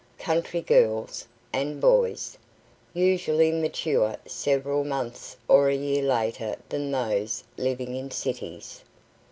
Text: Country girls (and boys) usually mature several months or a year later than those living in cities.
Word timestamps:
Country 0.17 0.61
girls 0.61 1.27
(and 1.53 1.79
boys) 1.79 2.35
usually 2.91 3.51
mature 3.51 4.15
several 4.25 4.83
months 4.83 5.37
or 5.47 5.69
a 5.69 5.75
year 5.75 6.01
later 6.01 6.55
than 6.69 6.89
those 6.89 7.43
living 7.55 7.95
in 7.95 8.09
cities. 8.09 8.81